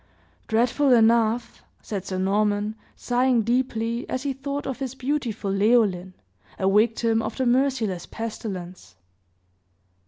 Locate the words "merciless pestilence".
7.45-8.95